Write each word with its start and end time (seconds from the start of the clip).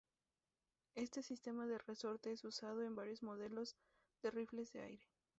Este 0.95 1.21
sistema 1.21 1.67
de 1.67 1.77
resorte 1.77 2.31
es 2.31 2.43
usado 2.43 2.81
en 2.81 2.95
varios 2.95 3.21
modelos 3.21 3.75
de 4.23 4.31
rifles 4.31 4.73
de 4.73 4.81
aire. 4.81 5.07